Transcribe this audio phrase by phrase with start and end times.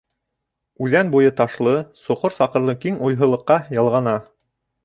[0.85, 4.19] Үҙән буйы ташлы, соҡор-саҡырлы киң уйһыулыҡҡа ялғана.